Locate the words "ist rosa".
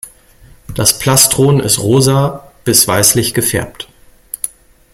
1.59-2.51